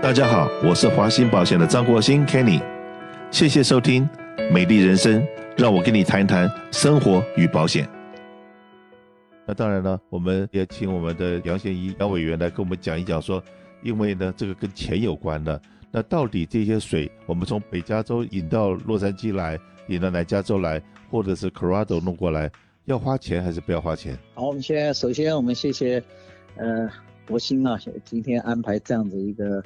[0.00, 2.62] 大家好，我是华兴保险的张国兴 Kenny，
[3.32, 4.08] 谢谢收听
[4.52, 5.20] 《美丽人生》，
[5.56, 7.86] 让我跟你谈一谈生活与保险。
[9.44, 13.42] 那当然了，我们也请我们的杨贤一杨委员来跟我们讲一讲，说，
[13.82, 19.58] 因为呢，这个跟钱有关的，那到底这些水，我们从北加州引到洛杉矶来，
[19.88, 20.80] 引到南加州来，
[21.10, 22.48] 或者是 Colorado 弄过来，
[22.84, 24.16] 要花钱还是不要花钱？
[24.34, 26.00] 好，我们现在首先我们谢谢，
[26.54, 26.88] 呃，
[27.26, 29.60] 国兴啊，今天安排这样子一个。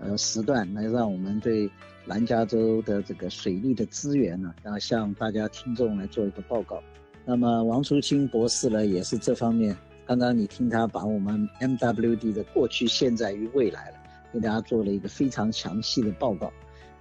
[0.00, 1.70] 呃，时段来让我们对
[2.04, 6.82] 南加州的这个水利的资源呢，然后向大家听众来做一个报告。
[7.24, 9.76] 那么王竹青博士呢，也是这方面。
[10.06, 13.96] 刚刚你听他把我们 MWD 的过去、现在与未来了，
[14.32, 16.50] 给大家做了一个非常详细的报告。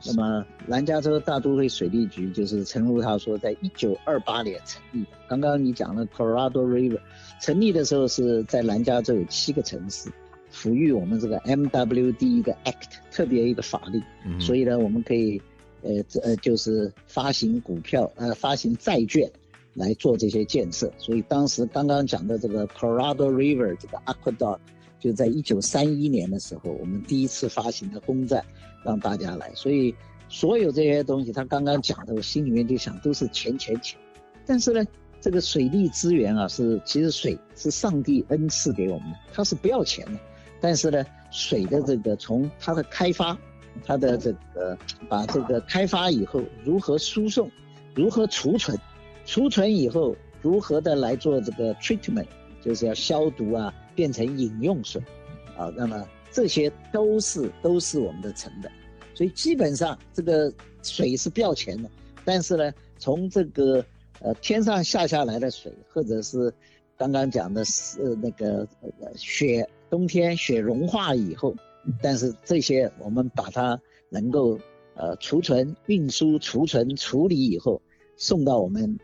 [0.05, 5.11] 那么南加州大都会水利局就是陈如他说，在一九二八年成立的。
[5.29, 6.99] 刚刚你讲了 Colorado River
[7.39, 10.09] 成立的时候是在南加州有七个城市。
[10.49, 15.41] 赋予我们这个 MWD 一个 Act 特别一个法律，嗯、所以呢，我们可以，
[15.81, 19.29] 呃，这呃就是发行股票，呃，发行债券
[19.73, 20.91] 来做这些建设。
[20.97, 24.59] 所以当时刚刚讲的这个 Colorado River 这个 Aqueduct
[24.99, 28.43] 就在一九三一年的时候，我们第一次发行的公债
[28.83, 29.51] 让大家来。
[29.53, 29.93] 所以
[30.29, 33.99] 所有这些东西，他刚刚讲的，我心里面就想都是钱钱钱。
[34.45, 34.83] 但是呢，
[35.21, 40.19] 这个水利资源啊，是其实水是上帝恩赐给我们的，它是不要钱的。
[40.59, 43.37] 但是呢，水的这个从它的开发，
[43.85, 44.75] 它的这个
[45.07, 47.49] 把这个开发以后如何输送，
[47.93, 48.75] 如何储存，
[49.23, 52.25] 储存以后如何的来做这个 treatment，
[52.59, 54.99] 就是要消毒啊，变成饮用水，
[55.55, 58.71] 啊，那么这些都是都是我们的成本，
[59.13, 61.89] 所以基本上这个水是不要钱的。
[62.25, 63.85] 但是呢，从这个
[64.21, 66.51] 呃天上下下来的水，或者是
[66.97, 68.67] 刚刚讲的是那个
[69.15, 69.67] 雪。
[69.89, 71.55] 冬天雪融化以后，
[72.01, 73.79] 但是这些我们把它
[74.09, 74.59] 能够
[74.95, 77.81] 呃储存、运输、储存、处理以后，
[78.15, 78.97] 送到我们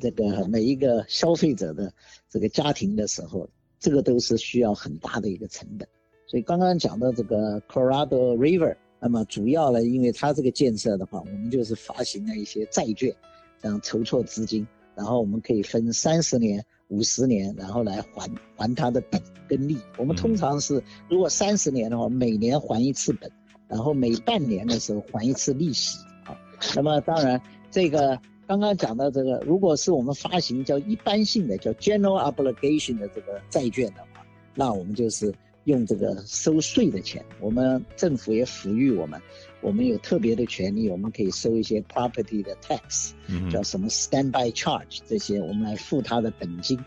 [0.00, 1.92] 这个每一个消费者的
[2.28, 3.48] 这个家庭的时候，
[3.78, 5.88] 这个都是需要很大的一个成本。
[6.26, 13.14] 所以刚刚讲到这个 Colorado River，那么主要呢，因为它这个建设的话，我们就是发行了一些债券，
[13.60, 14.66] 这样筹措资金，
[14.96, 16.64] 然后我们可以分三十年。
[16.88, 19.76] 五十年，然后来还还它的本跟利。
[19.96, 23.28] 我们通常是，如果三十年的话，每年还一次本，
[23.66, 25.98] 然后每半年的时候还一次利息。
[26.24, 26.38] 啊，
[26.76, 27.40] 那么当然，
[27.70, 28.16] 这个
[28.46, 35.34] 刚刚讲到这个，如果是我们发行叫一般性的叫 general obligation 的这个债券的话，那我们就是
[35.64, 39.20] 用这个收税的钱，我们政府也抚育我们。
[39.64, 43.12] 我们有特别的权利，我们可以收一些 property 的 tax，
[43.50, 46.78] 叫什么 standby charge 这些，我们来付它的本金。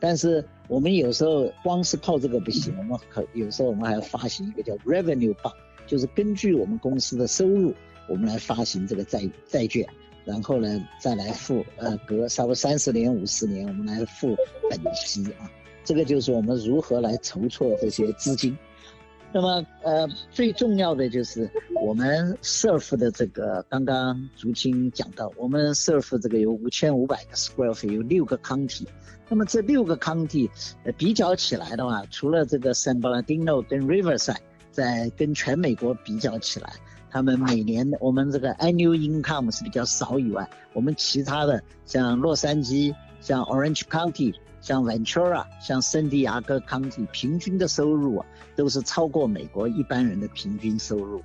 [0.00, 5.52] 但是我们有时候光是靠这个不行，我们可有时候我们还要发行一个叫 revenue bond，
[5.86, 7.74] 就是根据我们公司的收入，
[8.08, 9.86] 我们来发行这个债债券，
[10.24, 14.34] 然后呢再来付，呃，隔差不多三十年、五十年，我们来付
[14.70, 15.50] 本息啊。
[15.84, 18.56] 这个就是我们如何来筹措这些资金。
[19.34, 21.50] 那么，呃，最重要的就是
[21.82, 28.86] 我们 SURF 的这个，刚刚竹青讲到，我们 SURF 这个有五千五百个 square feet，有六个 county。
[29.30, 30.50] 那么这六个 county，
[30.84, 34.36] 呃，比较起来的话，除了这个 San Bernardino 跟 Riverside，
[34.70, 36.70] 在跟全美国比较起来，
[37.10, 44.34] 他们每年我们这个 annual income 是比较少以外，我们其他的像洛杉矶、像 Orange County。
[44.62, 51.18] 像 Ventura，像圣地亚哥 County，平均的收入啊，都是超过美国一般人的平均收入，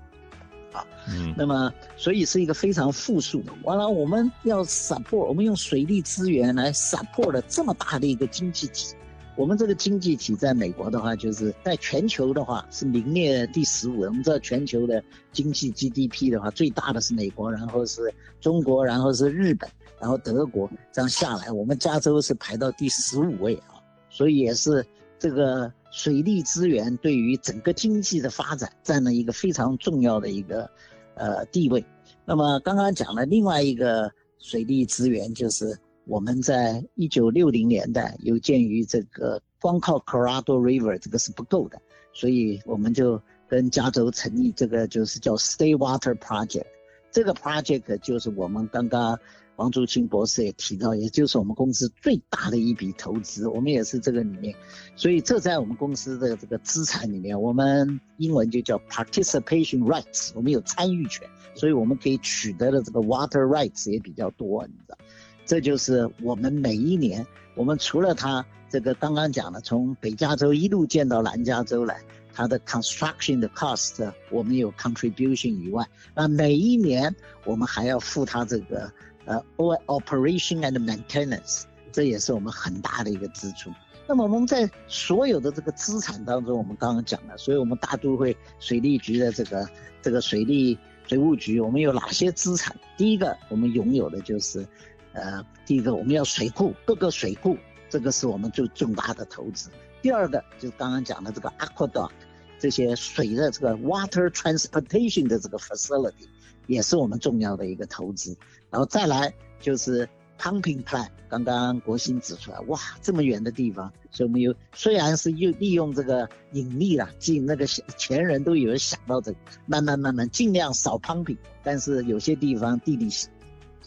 [0.73, 3.53] 啊，嗯，那么所以是一个非常富庶的。
[3.63, 8.95] 完了，我们要 support，我们用水利资源来 support 了这么大的一个经济体。
[9.35, 13.99] 我们这个经济体在美国的话，就是在全球的话是名列第十五。
[13.99, 18.11] 我们知道全球的经济 GDP 的话，最大的是美国，然后是
[18.41, 19.69] 中国，然后是日本。
[19.99, 24.85] 然后德国这样下来，我们加州是排到第十五位啊，所以也是
[25.17, 30.69] 这个水利资源对于整个经济的发展占了一个非常重要的一个
[31.15, 31.83] 呃地位。
[32.25, 41.81] 那么刚刚讲了另外一个水利资源，就是我们在一九六零年代有鉴于这个光靠 Colorado River 这个是不够的，
[42.13, 46.67] 所以我们就跟加州成立这个就是叫 State Water Project，
[47.09, 49.17] 这个 project 就是我们刚刚。
[49.57, 54.55] 王竹青博士也提到，也就是我们公司最大的一笔投资，我们也是这个里面，
[54.95, 64.97] 所以这在我们公司的这个资产里面，我们英文就叫 participation rights，我们有参与权，所以我们可以取得的这个 water rights 也比较多，你知道，
[65.45, 67.25] 这就是我们每一年，
[67.55, 71.99] 我们除了他这个刚刚讲的从北加州一路建到南加州来。
[72.39, 75.83] 它的 construction 的 cost 我们有 contribution 以外，
[76.13, 77.15] 那每一年
[77.45, 78.93] 我们还要付它这个
[79.27, 83.69] 呃，O operation and maintenance，这也是我们很大的一个支出。
[84.07, 89.69] 那么我们在所有的这个资产当中，我们刚刚讲了，所以我们大都会水利局的这个
[90.01, 92.75] 这个水利水务局，我们有哪些资产？
[92.97, 94.65] 第一个，我们拥有的就是，
[95.13, 97.55] 呃，第一个我们要水库，各个水库。
[97.89, 99.69] 这个是我们最重大的投资。
[100.01, 102.11] 第二个就是刚刚讲的这个 aqueduct，
[102.59, 106.27] 这些水的这个 water transportation 的这个 facility，
[106.67, 108.37] 也是我们重要的一个投资。
[108.69, 110.07] 然后再来就是
[110.39, 123.09] pumping plan 刚刚国兴指出来，哇，这么远的地方，所以我们有虽然是用利用这个引力啦，进那个前人都有人想到这个，慢慢慢慢尽量少 pumping，但是有些地方地理。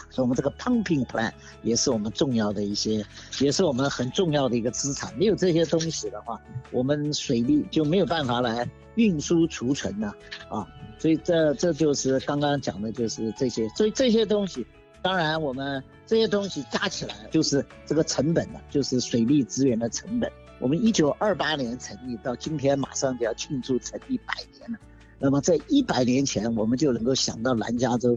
[0.09, 1.31] 所以，我们这个 pumping plan
[1.62, 3.05] 也是我们重要的一些，
[3.38, 5.17] 也是我们很重要的一个资产。
[5.17, 6.41] 没有这些东西的话，
[6.73, 10.12] 我们水利就没有办法来运输储存了
[10.49, 10.67] 啊。
[11.00, 13.69] 所以这，这就是刚刚讲的，就是这些。
[13.70, 14.64] 所以这些东西，
[15.02, 20.31] 当然我们这些东西加起来就是这个成本了，就是水利资源的成本。
[20.61, 24.79] 我们一九二八年成立，到今天马上就要庆祝成立百年了。
[25.19, 28.17] 那么在一百年前，我们就能够想到南加州。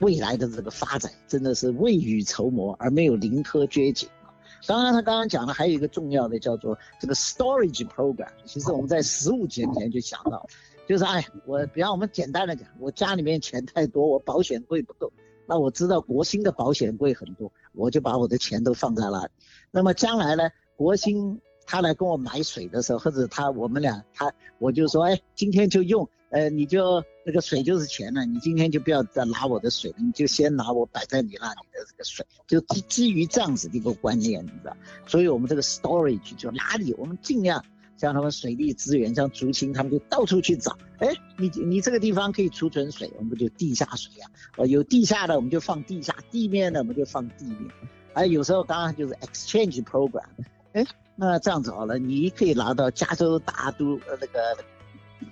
[0.00, 4.30] 未来的这个发展真的是未雨绸缪，而没有临渴掘井啊！
[4.64, 8.28] 刚刚他刚刚讲的还有一个重要的叫做这个 storage program。
[8.44, 10.46] 其实我们在十五年前就想到，
[10.88, 15.12] 就是哎，我比方我们简单的讲，我家里面钱太多，我保险柜不够，
[15.46, 19.30] 那我知道国兴的保险柜很多，我就把我的钱都放在那里。
[19.70, 26.08] 那么将来呢，国兴他来跟我买水的时候，或者他我们俩他我就说，哎，今天就用。
[26.30, 34.76] 呃，你就那个水就是钱了，你今天就不要再拿我的水了，你就先拿我摆在你那里的这个水，就基基于这样子的一个观念，你知道？
[35.06, 37.64] 所以我们这个 storage 就哪里，我们尽量
[37.98, 47.70] 像他们水利资源，像竹青他们就到处去找，哎，你你这个地方可以储存水，我们就地下水啊，呃，有地下的我们就放地下，地面的我们就放地面，
[48.14, 50.24] 哎，有时候当然就是 exchange program，
[50.72, 50.86] 哎，
[51.16, 54.56] 那这样子好了，你可以拿到加州大都呃那个。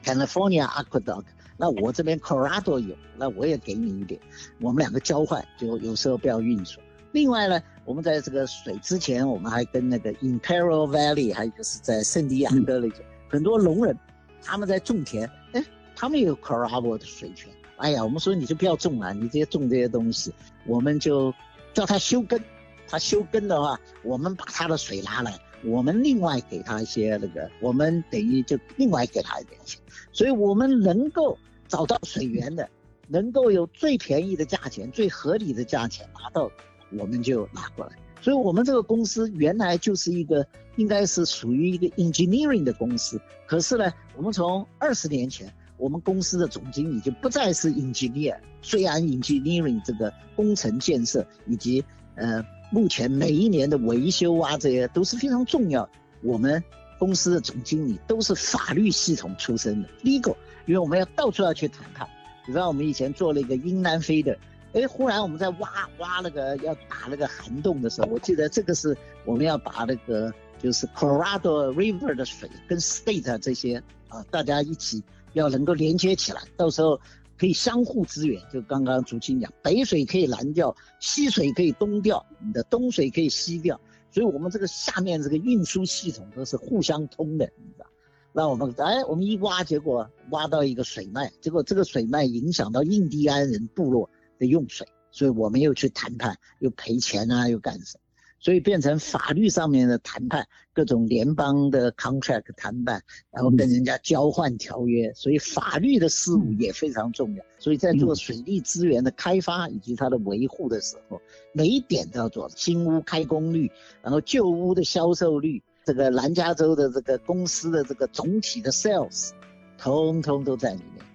[0.02, 1.26] California Aqueduct，
[1.56, 4.20] 那我这边 Colorado 有，那我也给你一点，
[4.60, 6.80] 我们两个交换，就有时候不要运输。
[7.16, 13.98] 另外呢，我们在这个水之前，我们还跟那个 Imperial Valley，还有就是在圣地亚哥那种、很多农人，
[14.42, 15.64] 他们在种田，哎，
[15.94, 17.50] 他们也有 Colorado 的水泉。
[17.78, 20.30] 哎呀，我们说你就不要种了，你这些种这些东西，
[20.66, 21.32] 我们就
[21.72, 22.38] 叫他休耕，
[22.86, 25.32] 他休耕的话，我们把他的水拿来。
[25.64, 29.80] 我们另外给他一些那个，我们等于就另外给他一点钱，
[30.12, 32.68] 所以我们能够找到水源的，
[33.08, 36.50] 能够有最便宜的价钱、最合理的价钱拿到，
[36.90, 37.92] 我们就拿过来。
[38.20, 40.46] 所以我们这个公司原来就是一个
[40.76, 51.84] 应该是属于一个 engineering 的公司，可是呢，我们从二十年前，我们公司的总经理就不再是 engineer，虽然 engineering 这个工程建设以及
[52.14, 52.44] 呃。
[52.72, 55.88] 目前每一年的维修啊，这些都是非常重要。
[56.20, 56.62] 我们
[56.98, 60.34] 公司的总经理都是法律系统出身的，legal，
[60.66, 62.08] 因为我们要到处要去谈判。
[62.44, 64.36] 比方我们以前做了一个英南非的，
[64.76, 70.32] 哎，忽然我们在挖挖那个要打那个涵洞的时候，我记得这个是我们要把那个
[70.62, 75.02] 就是 Colorado River 的水跟 State 这些啊，大家一起
[75.32, 77.00] 要能够连接起来，到时候。
[77.38, 83.78] 可以相互支援，就刚刚竹青讲，北水可以南调，西水可以东调，你的东水可以西调，
[84.10, 87.84] 所以我们这个下面这个运输系统都是互相通的，你知道？
[88.32, 98.00] 那我们哎，我们一挖，结果挖到一个水脉，结果这个水脉影响到印第安人部落的用水，所以我们又去谈判，又赔钱啊，又干什么？
[98.38, 103.02] 所以变成法律上面的谈判，各种联邦的 contract 谈判，
[103.32, 107.44] 然后跟人家交换条约，所以法律的事务也非常重要。
[107.58, 111.20] 所以在做水利资源的开发以及它的维护的时候，
[111.52, 112.48] 每一点都要做。
[112.54, 119.30] 新屋开工率，然后旧屋的销售率，这个南加州的这个公司的这个总体的 sales，
[119.78, 121.05] 通通都在里面。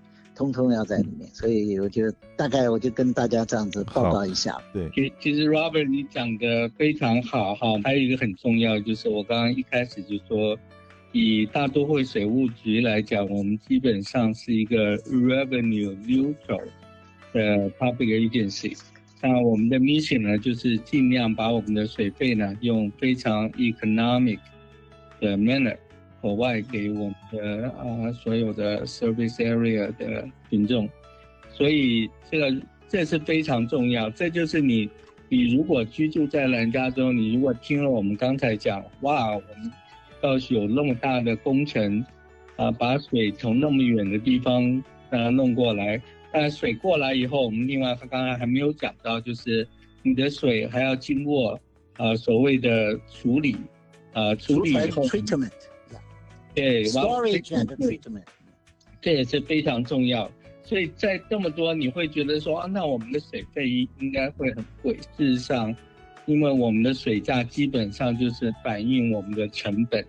[0.41, 4.57] 通通要在里面，所以我就大概我就跟大家这样子报告一下。
[4.74, 10.57] 对，其其实 Robert 你讲的非常好哈，还有一个很重要就是我刚刚一开始就说，
[11.12, 16.63] 以大都会水务局来讲，我们基本上是一个 revenue neutral
[17.33, 18.75] 的 public agency。
[19.21, 24.39] 那我们的 mission 呢，就是尽量把我们的水费呢用非常 economic
[25.19, 25.77] 的 manner。
[26.21, 30.87] 额外给我们的啊所有的 service area 的群众，
[31.51, 34.09] 所以这个这是非常重要。
[34.09, 34.89] 这就是你，
[35.29, 39.71] 你如果居住在南加州，你如果听了我们刚才讲，哇，我们
[40.21, 42.05] 要是有那么大的工程，
[42.55, 46.01] 啊，把水从那么远的地方呃弄过来。
[46.33, 49.67] 但水过来以后，我们另外他刚才还没有讲到，就是
[50.01, 51.59] 你的水还要经过
[51.97, 53.57] 啊所谓的处理，
[54.13, 55.51] 呃处理以后，treatment，
[56.53, 58.24] 对，storage and treatment，
[59.01, 60.29] 这也是非常重要。
[60.63, 64.93] 所以在这么多，你会觉得说啊，那我们的水费应该会很贵。
[65.17, 65.75] 事实上，
[66.25, 70.05] 因为我们的水价基本上就是反映我们的成本，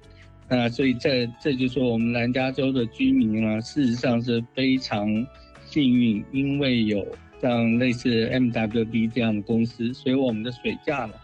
[0.48, 5.26] 那所以这这就是说我们南加州的居民啊，事实上是非常
[5.64, 7.04] 幸运，因为有
[7.40, 11.14] 像类似 MWD 这样的公司，所以我们的水价呢，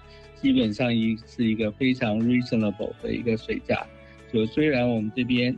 [0.40, 3.86] 基本上一是一个非常 reasonable 的一个水价。
[4.32, 5.56] 就虽然我们这边。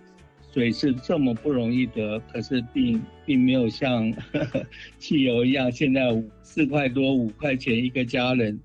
[0.52, 4.66] 水是这么不容易得，可是并并没有像呵 呵
[4.98, 8.58] 汽油一样，现在五四块多五块钱一个家人，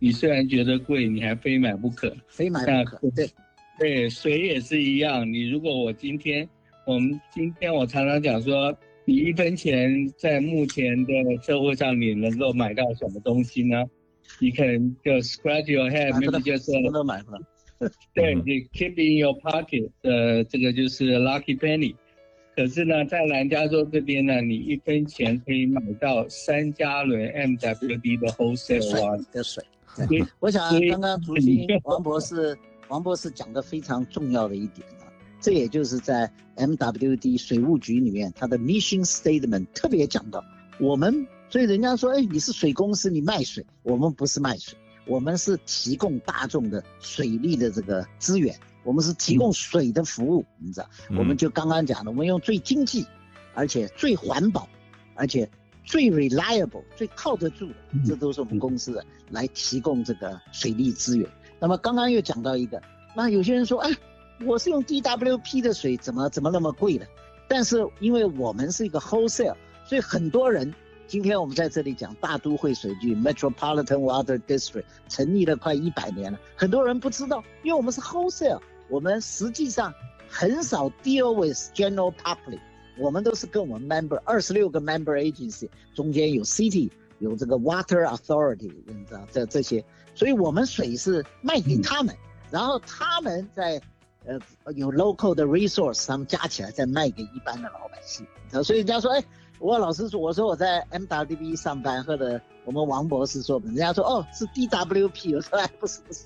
[0.00, 3.10] 你虽然觉得贵，你还非买不可，非买不可。
[3.10, 3.30] 对，
[3.78, 5.32] 对，水也是一样。
[5.32, 6.48] 你如果我今天，
[6.84, 13.84] 我们今天我常常讲说，你一分钱在目前的社会上，你能够买到什么东西呢？
[14.40, 17.38] 你可能就 scratch your head，maybe 就是什么都买不到。
[18.14, 21.94] 对，你 keep in your pocket 呃这个就是 lucky penny，
[22.56, 29.64] 可是呢，在南加州这边呢，你一分钱可以买到三加仑 MWD 的 wholesale 的水。
[30.08, 32.56] 对， 我想刚刚竹 青王博士
[32.88, 35.06] 王博士讲的非常重要的一点啊，
[35.40, 40.44] 这也就是在 MWD 水务局里面，它的 mission statement 特别讲到，
[40.80, 44.76] 我们所以人家说，哎，你是水公司，你卖水，我们不是卖水。
[45.08, 50.88] 我们是提供大众的水利的这个资源，我们是提供水的服务，嗯、你知道？
[51.16, 53.06] 我们就刚刚讲的，我们用最经济，
[53.54, 54.68] 而且最环保，
[55.14, 55.48] 而且
[55.82, 57.74] 最 reliable、最靠得住的，
[58.06, 61.26] 这都是我们公司的来提供这个水利资源。
[61.58, 62.80] 那么刚刚又讲到一个，
[63.16, 63.90] 那有些人说，哎，
[64.44, 67.06] 我是用 DWP 的水，怎么怎么那么贵呢？
[67.48, 70.74] 但是因为我们是一个 wholesale，所以很多人。
[71.08, 78.60] 今天我们在这里讲大都会水局 Metropolitan Water District 成立了快一百年了，很多人不知道，因为我们是 wholesale，
[78.90, 79.92] 我们实际上
[80.28, 82.60] 很少 deal with general public，
[82.98, 89.82] 我们都是跟我们 member 二十六个 member agency 中间有 city 有这个 water authority，你知道这这些，
[90.14, 92.14] 所以我们水是卖给他们，
[92.50, 93.80] 然后他们在
[94.26, 94.38] 呃
[94.74, 98.26] 有 local 的 resource，他们加起来再卖给一般的老百姓，
[98.62, 99.24] 所以人家说哎。
[99.58, 106.24] 我老实说，我说我在 MWB 上班，或者我们王博士说，人家说哦是 DWP，我说哎不是不是，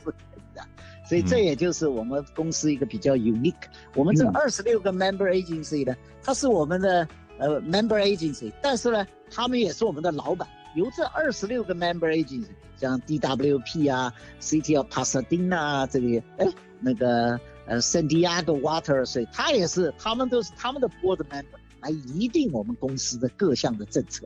[1.08, 3.54] 所以这也就是我们公司一个比较 unique。
[3.94, 7.08] 我们这二十六个 member agency 呢，它是我们的
[7.38, 10.46] 呃 member agency，但是呢，他们也是我们的老板。
[10.74, 16.46] 由这二十六个 member agency，像 DWP 啊，City of Pasadena 啊，这里哎
[16.80, 21.61] 那个呃 San Diego Water，所以他也是，他们都是他们的 board member。
[21.82, 24.24] 来一定我们公司的各项的政策，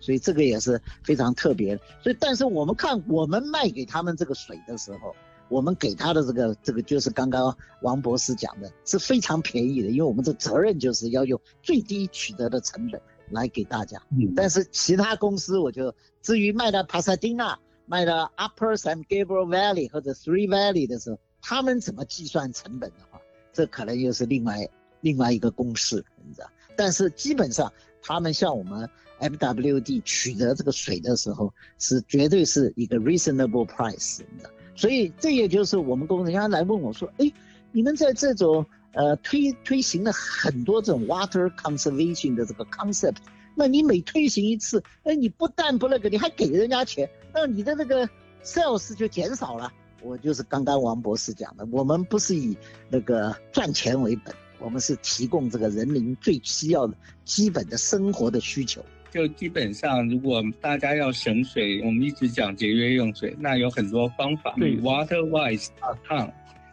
[0.00, 1.82] 所以这个也是非常特别的。
[2.02, 5.14] 所以，但是我们看我们卖给他们这个水的时候，
[5.48, 14.00] 我们给他的这个这个就是刚刚王博士讲的，是非常便宜的，因为我们的责任就是要用最低取得的成本来给大家。
[14.10, 14.32] 嗯。
[14.34, 23.20] 但是其他公司，我就至于卖到帕萨丁纳、卖到 Upper San Gabriel Valley 或者 Three Valley 的时候，他们怎么计算成本的话，
[23.52, 24.68] 这可能又是另外
[25.00, 26.48] 另外一个公式，你知道。
[26.78, 34.50] 但是基本上，他们向我们 MWD 取得这个水的时候，是绝对是一个 reasonable price，你知道。
[34.76, 37.32] 所以这也就是我们工人家来问我说：“哎，
[37.72, 43.16] 你们在这种呃推推行了很多这种 water conservation 的这个 concept，
[43.56, 48.08] 那你每推行一次，哎，你不但不那个，你还给人家钱，那你的那个
[48.44, 52.56] sales 就减少了。”我就是刚刚王博士讲的，我们不是以
[52.88, 54.32] 那个赚钱为本。
[54.60, 58.84] 我们是提供这个人民最需要的基本的生活的需求。
[59.10, 64.54] 就基本上，如果大家要省水，我们一直讲节约用水，那有很多方法。
[64.58, 66.28] 对，Waterwise.com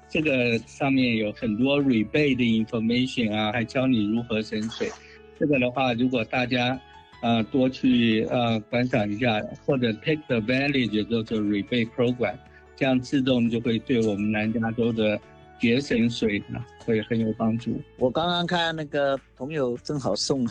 [0.10, 4.92] 这个上面有很多 rebate 的 information 啊，还教你如何省水。
[5.40, 6.72] 这个的话，如果大家
[7.22, 12.36] 啊、呃、多去呃观赏一下，或者 take advantage 就是 rebate program，
[12.76, 15.18] 这样自动就会对我们南加州的。
[15.60, 17.80] 节省水呢，会很有帮助。
[17.98, 20.48] 我刚刚看那个朋友正好送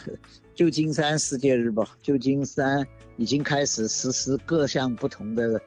[0.54, 5.60] 旧金山世界日报，旧金山已经开始实施各项不同的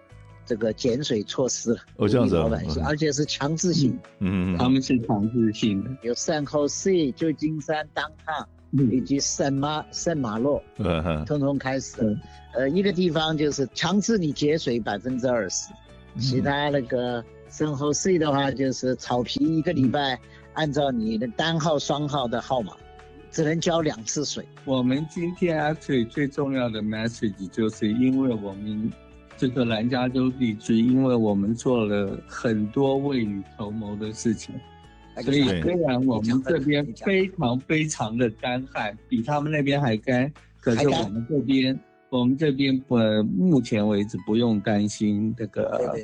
[0.45, 1.79] 这个减水措施了。
[1.97, 3.91] 哦，这样子，老百姓，而且是强制性。
[4.19, 5.89] 嗯嗯，他们是强制性的。
[6.01, 12.19] 有 San Jose、旧金山、Downtown 以及圣马圣马洛，嗯通通开始了。
[12.55, 15.71] 呃，一个地方就是强制你节水百分之二十，
[16.19, 17.23] 其他那个。
[17.49, 20.19] 圣荷西的话就是草皮一个礼拜
[20.53, 22.73] 按照你的单号、双号的号码，
[23.31, 24.45] 只能浇两次水。
[24.65, 28.91] 我们今天 actually 最重要的 message 就是因为我们
[29.37, 34.53] 这个南加州地区，因为我们做了很多未雨绸缪的事情，
[35.23, 41.79] 所以虽然我们这边非常非常的干旱，比他们那边还干，可是我们这边。
[42.09, 45.95] 我们这边呃，目前为止不用担心这个。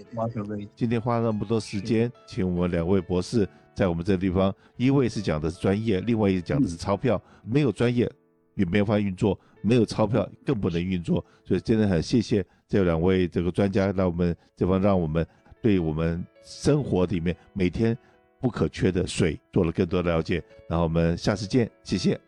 [0.76, 7.22] 今天花了那么多时间，请我们两位博士在我们这个地方，一位是讲的是专业，另外一位讲的是钞票。
[7.46, 8.10] 没有专业
[8.56, 11.24] 也没有法运作，没有钞票更不能运作。
[11.46, 15.26] 所以真的很谢谢这两位这个专家让我们这方，让我们
[15.62, 17.98] 对我们生活里面每天
[18.42, 20.44] 不可缺的水做了更多的了解。
[20.68, 22.20] 然后我们下次见，谢谢。